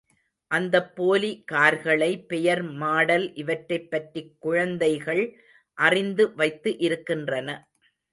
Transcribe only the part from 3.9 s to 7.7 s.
பற்றிக் குழந்தைகள் அறிந்து வைத்து இருக்கின்றன.